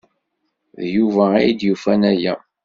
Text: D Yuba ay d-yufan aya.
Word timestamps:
D 0.79 0.83
Yuba 0.95 1.25
ay 1.37 1.49
d-yufan 1.53 2.01
aya. 2.11 2.35